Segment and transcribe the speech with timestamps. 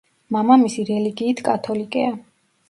[0.35, 2.11] მამამისი რელიგიით კათოლიკეა.